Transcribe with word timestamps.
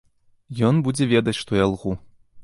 Ён 0.69 0.79
будзе 0.87 1.07
ведаць, 1.11 1.35
што 1.41 1.51
я 1.59 1.65
лгу. 1.73 1.93